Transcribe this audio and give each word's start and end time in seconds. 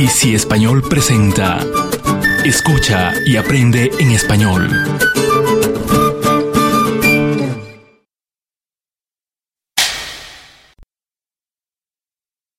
Easy 0.00 0.34
Español 0.34 0.82
presenta 0.88 1.58
Escucha 2.42 3.12
y 3.26 3.36
aprende 3.36 3.90
en 3.98 4.12
español. 4.12 4.70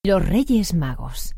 Los 0.04 0.24
Reyes 0.24 0.72
Magos. 0.72 1.34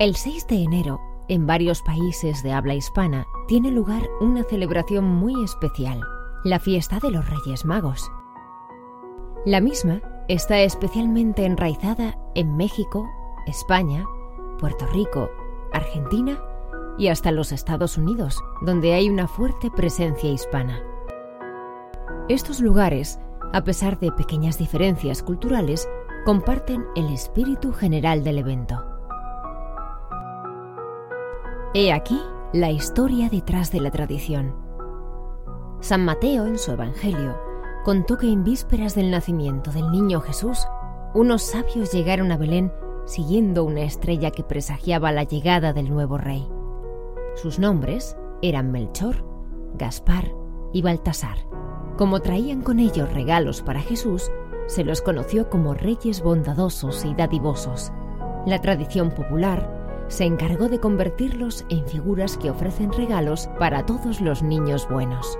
El 0.00 0.16
6 0.16 0.46
de 0.46 0.62
enero, 0.62 0.98
en 1.28 1.46
varios 1.46 1.82
países 1.82 2.42
de 2.42 2.52
habla 2.52 2.74
hispana, 2.74 3.26
tiene 3.48 3.70
lugar 3.70 4.08
una 4.22 4.44
celebración 4.44 5.04
muy 5.04 5.44
especial, 5.44 6.00
la 6.42 6.58
fiesta 6.58 7.00
de 7.00 7.10
los 7.10 7.28
Reyes 7.28 7.66
Magos. 7.66 8.10
La 9.44 9.60
misma 9.60 10.00
está 10.26 10.60
especialmente 10.60 11.44
enraizada 11.44 12.16
en 12.34 12.56
México, 12.56 13.06
España, 13.46 14.06
Puerto 14.58 14.86
Rico, 14.86 15.28
Argentina 15.70 16.42
y 16.96 17.08
hasta 17.08 17.30
los 17.30 17.52
Estados 17.52 17.98
Unidos, 17.98 18.42
donde 18.62 18.94
hay 18.94 19.10
una 19.10 19.28
fuerte 19.28 19.70
presencia 19.70 20.30
hispana. 20.30 20.82
Estos 22.30 22.60
lugares, 22.60 23.18
a 23.52 23.62
pesar 23.64 23.98
de 23.98 24.12
pequeñas 24.12 24.56
diferencias 24.56 25.22
culturales, 25.22 25.86
comparten 26.24 26.86
el 26.96 27.12
espíritu 27.12 27.74
general 27.74 28.24
del 28.24 28.38
evento. 28.38 28.82
He 31.74 31.92
aquí 31.92 32.18
la 32.54 32.70
historia 32.70 33.28
detrás 33.28 33.70
de 33.70 33.82
la 33.82 33.90
tradición. 33.90 34.54
San 35.80 36.02
Mateo, 36.02 36.46
en 36.46 36.56
su 36.56 36.72
Evangelio, 36.72 37.43
contó 37.84 38.16
que 38.16 38.32
en 38.32 38.44
vísperas 38.44 38.94
del 38.94 39.10
nacimiento 39.10 39.70
del 39.70 39.90
niño 39.92 40.20
Jesús, 40.20 40.66
unos 41.12 41.42
sabios 41.42 41.92
llegaron 41.92 42.32
a 42.32 42.38
Belén 42.38 42.72
siguiendo 43.04 43.62
una 43.62 43.82
estrella 43.82 44.30
que 44.30 44.42
presagiaba 44.42 45.12
la 45.12 45.24
llegada 45.24 45.74
del 45.74 45.90
nuevo 45.90 46.16
rey. 46.16 46.48
Sus 47.36 47.58
nombres 47.58 48.16
eran 48.40 48.72
Melchor, 48.72 49.24
Gaspar 49.74 50.32
y 50.72 50.80
Baltasar. 50.80 51.36
Como 51.98 52.20
traían 52.20 52.62
con 52.62 52.80
ellos 52.80 53.12
regalos 53.12 53.60
para 53.60 53.80
Jesús, 53.80 54.30
se 54.66 54.82
los 54.82 55.02
conoció 55.02 55.50
como 55.50 55.74
reyes 55.74 56.22
bondadosos 56.22 57.04
y 57.04 57.14
dadivosos. 57.14 57.92
La 58.46 58.60
tradición 58.62 59.10
popular 59.10 60.04
se 60.08 60.24
encargó 60.24 60.68
de 60.68 60.80
convertirlos 60.80 61.66
en 61.68 61.86
figuras 61.86 62.38
que 62.38 62.50
ofrecen 62.50 62.92
regalos 62.92 63.48
para 63.58 63.84
todos 63.84 64.22
los 64.22 64.42
niños 64.42 64.88
buenos. 64.88 65.38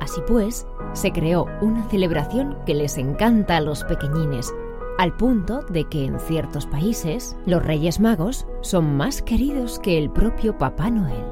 Así 0.00 0.20
pues, 0.26 0.66
se 0.92 1.12
creó 1.12 1.46
una 1.60 1.84
celebración 1.88 2.58
que 2.66 2.74
les 2.74 2.98
encanta 2.98 3.56
a 3.56 3.60
los 3.60 3.84
pequeñines, 3.84 4.54
al 4.98 5.14
punto 5.16 5.62
de 5.62 5.84
que 5.84 6.04
en 6.04 6.18
ciertos 6.20 6.66
países 6.66 7.36
los 7.46 7.64
Reyes 7.64 8.00
Magos 8.00 8.46
son 8.60 8.96
más 8.96 9.22
queridos 9.22 9.78
que 9.78 9.98
el 9.98 10.10
propio 10.10 10.56
Papá 10.56 10.90
Noel. 10.90 11.24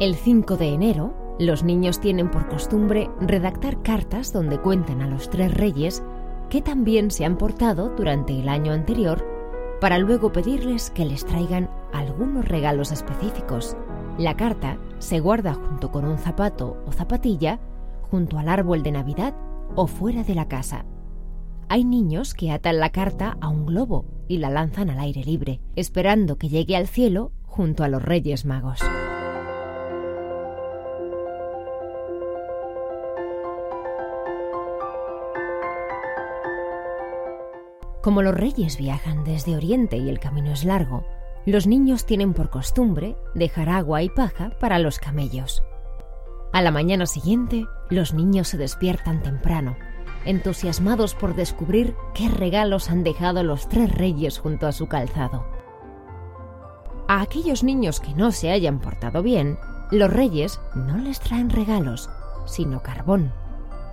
El 0.00 0.14
5 0.14 0.56
de 0.56 0.68
enero, 0.68 1.14
los 1.38 1.62
niños 1.62 2.00
tienen 2.00 2.30
por 2.30 2.48
costumbre 2.48 3.10
redactar 3.20 3.82
cartas 3.82 4.32
donde 4.32 4.60
cuentan 4.60 5.02
a 5.02 5.08
los 5.08 5.30
tres 5.30 5.52
reyes 5.52 6.02
que 6.48 6.62
también 6.62 7.10
se 7.10 7.24
han 7.24 7.36
portado 7.36 7.90
durante 7.96 8.38
el 8.38 8.48
año 8.48 8.72
anterior 8.72 9.24
para 9.80 9.98
luego 9.98 10.32
pedirles 10.32 10.90
que 10.90 11.04
les 11.04 11.24
traigan 11.26 11.68
algunos 11.92 12.46
regalos 12.48 12.92
específicos. 12.92 13.76
La 14.18 14.36
carta 14.36 14.78
se 15.04 15.20
guarda 15.20 15.52
junto 15.52 15.92
con 15.92 16.06
un 16.06 16.16
zapato 16.16 16.82
o 16.86 16.92
zapatilla 16.92 17.60
junto 18.10 18.38
al 18.38 18.48
árbol 18.48 18.82
de 18.82 18.90
Navidad 18.90 19.34
o 19.76 19.86
fuera 19.86 20.24
de 20.24 20.34
la 20.34 20.48
casa. 20.48 20.86
Hay 21.68 21.84
niños 21.84 22.32
que 22.32 22.50
atan 22.50 22.80
la 22.80 22.90
carta 22.90 23.36
a 23.42 23.48
un 23.48 23.66
globo 23.66 24.06
y 24.28 24.38
la 24.38 24.48
lanzan 24.48 24.88
al 24.88 24.98
aire 24.98 25.22
libre, 25.22 25.60
esperando 25.76 26.36
que 26.36 26.48
llegue 26.48 26.74
al 26.74 26.86
cielo 26.86 27.32
junto 27.44 27.84
a 27.84 27.88
los 27.88 28.02
Reyes 28.02 28.46
Magos. 28.46 28.80
Como 38.02 38.22
los 38.22 38.34
reyes 38.34 38.78
viajan 38.78 39.24
desde 39.24 39.56
Oriente 39.56 39.98
y 39.98 40.08
el 40.08 40.18
camino 40.18 40.50
es 40.50 40.64
largo, 40.64 41.04
los 41.46 41.66
niños 41.66 42.06
tienen 42.06 42.32
por 42.32 42.50
costumbre 42.50 43.16
dejar 43.34 43.68
agua 43.68 44.02
y 44.02 44.08
paja 44.08 44.50
para 44.60 44.78
los 44.78 44.98
camellos. 44.98 45.62
A 46.52 46.62
la 46.62 46.70
mañana 46.70 47.06
siguiente, 47.06 47.66
los 47.90 48.14
niños 48.14 48.48
se 48.48 48.56
despiertan 48.56 49.22
temprano, 49.22 49.76
entusiasmados 50.24 51.14
por 51.14 51.34
descubrir 51.34 51.94
qué 52.14 52.28
regalos 52.28 52.90
han 52.90 53.04
dejado 53.04 53.42
los 53.42 53.68
tres 53.68 53.92
reyes 53.92 54.38
junto 54.38 54.66
a 54.66 54.72
su 54.72 54.86
calzado. 54.86 55.44
A 57.08 57.20
aquellos 57.20 57.62
niños 57.62 58.00
que 58.00 58.14
no 58.14 58.32
se 58.32 58.50
hayan 58.50 58.80
portado 58.80 59.22
bien, 59.22 59.58
los 59.90 60.10
reyes 60.10 60.60
no 60.74 60.96
les 60.96 61.20
traen 61.20 61.50
regalos, 61.50 62.08
sino 62.46 62.82
carbón. 62.82 63.32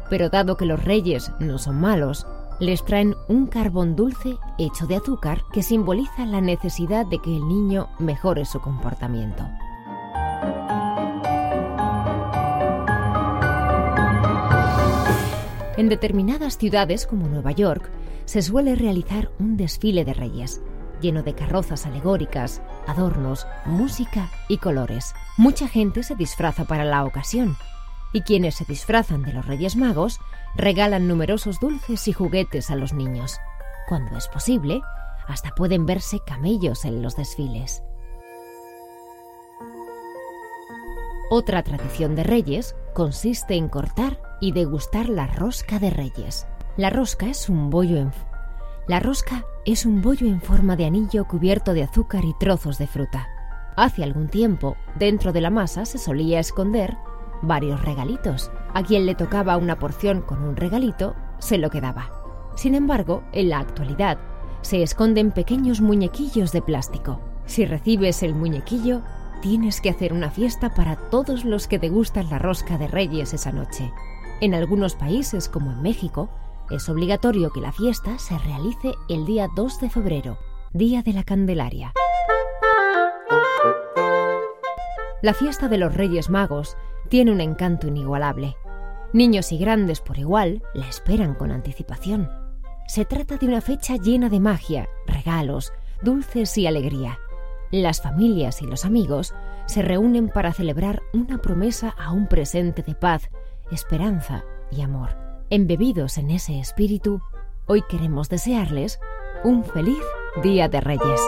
Pero 0.10 0.30
dado 0.30 0.56
que 0.56 0.66
los 0.66 0.84
reyes 0.84 1.32
no 1.40 1.58
son 1.58 1.82
malos, 1.82 2.26
les 2.62 2.86
traen 2.86 3.16
un 3.28 3.48
carbón 3.48 3.96
dulce 3.96 4.38
hecho 4.60 4.86
de 4.86 4.96
azúcar 4.96 5.42
que 5.52 5.64
simboliza 5.64 6.28
la 6.28 6.42
necesidad 6.42 7.08
de 7.08 7.18
que 7.18 7.36
el 7.36 7.48
niño 7.48 7.90
mejore 7.98 8.46
su 8.46 8.62
comportamiento. 8.62 9.44
En 15.76 15.90
determinadas 15.90 16.60
ciudades 16.60 17.08
como 17.08 17.28
Nueva 17.28 17.52
York 17.52 17.90
se 18.26 18.44
suele 18.44 18.76
realizar 18.76 19.32
un 19.40 19.58
desfile 19.58 20.06
de 20.06 20.14
reyes, 20.14 20.62
lleno 21.02 21.24
de 21.24 21.34
carrozas 21.34 21.88
alegóricas, 21.88 22.62
adornos, 22.86 23.48
música 23.66 24.30
y 24.48 24.60
colores. 24.60 25.16
Mucha 25.36 25.68
gente 25.68 26.04
se 26.04 26.16
disfraza 26.16 26.66
para 26.66 26.86
la 26.86 27.06
ocasión, 27.06 27.58
y 28.14 28.22
quienes 28.22 28.54
se 28.54 28.66
disfrazan 28.66 29.24
de 29.24 29.34
los 29.34 29.48
Reyes 29.48 29.76
Magos 29.76 30.20
regalan 30.56 31.08
numerosos 31.08 31.60
dulces 31.60 32.08
y 32.08 32.14
juguetes 32.14 32.72
a 32.72 32.76
los 32.76 32.94
niños. 32.94 33.40
Cuando 33.88 34.18
es 34.18 34.28
posible, 34.28 34.82
hasta 35.28 35.52
pueden 35.52 35.86
verse 35.86 36.20
camellos 36.26 36.86
en 36.86 37.02
los 37.02 37.16
desfiles. 37.16 37.84
Otra 41.30 41.64
tradición 41.64 42.16
de 42.16 42.24
reyes 42.24 42.76
consiste 42.94 43.56
en 43.56 43.70
cortar 43.70 44.22
y 44.42 44.52
degustar 44.52 45.08
la 45.08 45.28
rosca 45.28 45.80
de 45.80 45.90
reyes. 45.90 46.46
La 46.76 46.90
rosca 46.90 47.28
es 47.28 47.48
un 47.48 47.70
bollo 47.70 47.98
en 47.98 48.12
la 48.88 49.00
rosca 49.00 49.46
es 49.64 49.86
un 49.86 50.02
bollo 50.02 50.28
en 50.28 50.42
forma 50.42 50.76
de 50.76 50.86
anillo 50.86 51.26
cubierto 51.26 51.74
de 51.74 51.84
azúcar 51.84 52.26
y 52.26 52.34
trozos 52.34 52.78
de 52.78 52.88
fruta. 52.88 53.30
Hace 53.78 54.04
algún 54.04 54.28
tiempo, 54.28 54.76
dentro 54.96 55.32
de 55.32 55.40
la 55.40 55.50
masa 55.50 55.86
se 55.86 55.98
solía 55.98 56.40
esconder 56.40 56.98
varios 57.42 57.82
regalitos. 57.82 58.52
A 58.74 58.84
quien 58.84 59.06
le 59.06 59.16
tocaba 59.16 59.58
una 59.58 59.80
porción 59.80 60.22
con 60.22 60.44
un 60.44 60.56
regalito, 60.56 61.16
se 61.40 61.58
lo 61.58 61.70
quedaba. 61.70 62.12
Sin 62.56 62.76
embargo, 62.76 63.24
en 63.32 63.50
la 63.50 63.60
actualidad, 63.60 64.18
se 64.62 64.84
esconden 64.84 65.32
pequeños 65.32 65.82
muñequillos 65.82 66.52
de 66.52 66.62
plástico. 66.62 67.20
Si 67.46 67.66
recibes 67.66 68.24
el 68.24 68.36
muñequillo, 68.36 69.02
tienes 69.42 69.82
que 69.82 69.90
hacer 69.90 70.14
una 70.14 70.30
fiesta 70.30 70.74
para 70.74 70.96
todos 70.96 71.46
los 71.46 71.68
que 71.68 71.80
te 71.80 71.90
gustan 71.90 72.30
la 72.30 72.40
rosca 72.40 72.78
de 72.78 72.88
reyes 72.88 73.34
esa 73.34 73.52
noche. 73.52 73.92
En 74.40 74.54
algunos 74.54 74.96
países, 74.96 75.50
como 75.50 75.72
en 75.72 75.82
México, 75.82 76.30
es 76.70 76.88
obligatorio 76.90 77.52
que 77.52 77.62
la 77.62 77.72
fiesta 77.72 78.18
se 78.18 78.38
realice 78.38 78.94
el 79.10 79.26
día 79.26 79.48
2 79.56 79.82
de 79.82 79.90
febrero, 79.90 80.38
Día 80.74 81.02
de 81.02 81.14
la 81.14 81.24
Candelaria. 81.24 81.92
La 85.22 85.34
fiesta 85.34 85.68
de 85.68 85.78
los 85.78 85.94
Reyes 85.94 86.30
Magos 86.30 86.78
tiene 87.12 87.34
un 87.34 87.42
encanto 87.42 87.88
inigualable. 87.88 88.56
Niños 89.12 89.52
y 89.52 89.58
grandes 89.58 90.00
por 90.00 90.18
igual 90.18 90.64
la 90.74 90.88
esperan 90.88 91.36
con 91.36 91.52
anticipación. 91.52 92.32
Se 92.88 93.04
trata 93.04 93.36
de 93.36 93.48
una 93.48 93.60
fecha 93.60 93.98
llena 93.98 94.30
de 94.30 94.40
magia, 94.40 94.88
regalos, 95.08 95.74
dulces 96.02 96.58
y 96.58 96.68
alegría. 96.68 97.20
Las 97.70 98.02
familias 98.02 98.62
y 98.62 98.66
los 98.66 98.86
amigos 98.86 99.34
se 99.66 99.82
reúnen 99.82 100.30
para 100.30 100.54
celebrar 100.54 101.02
una 101.12 101.40
promesa 101.40 101.94
a 102.00 102.14
un 102.14 102.28
presente 102.28 102.82
de 102.82 102.96
paz, 102.96 103.30
esperanza 103.72 104.46
y 104.72 104.82
amor. 104.82 105.10
Embebidos 105.50 106.18
en 106.18 106.30
ese 106.30 106.62
espíritu, 106.62 107.22
hoy 107.66 107.82
queremos 107.90 108.30
desearles 108.30 109.02
un 109.44 109.66
feliz 109.66 110.02
Día 110.42 110.70
de 110.70 110.80
Reyes. 110.80 111.22